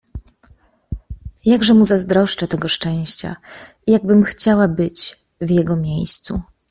[1.45, 3.35] "Jakżeż mu zazdroszczę tego szczęścia
[3.87, 6.41] i jakbym chciała być w jego miejscu!"